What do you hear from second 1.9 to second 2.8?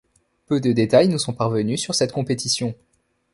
cette compétition.